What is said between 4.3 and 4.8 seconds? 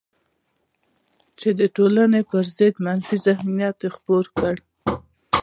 کړي